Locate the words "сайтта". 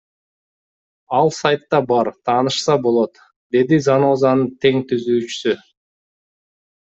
1.39-1.81